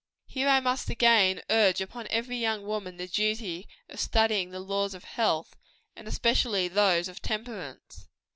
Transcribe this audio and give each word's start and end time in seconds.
Here 0.25 0.47
I 0.49 0.59
must 0.61 0.89
again 0.89 1.43
urge 1.51 1.79
upon 1.79 2.07
every 2.09 2.37
young 2.39 2.65
woman 2.65 2.97
the 2.97 3.05
duty 3.05 3.67
of 3.87 3.99
studying 3.99 4.49
the 4.49 4.59
laws 4.59 4.95
of 4.95 5.03
health, 5.03 5.55
and 5.95 6.07
especially 6.07 6.67
those 6.67 7.07
of 7.07 7.21
temperance. 7.21 8.07